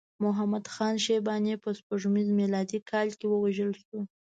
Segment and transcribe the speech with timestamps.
[0.23, 3.99] محمد خان شیباني په سپوږمیز میلادي کال کې ووژل شو.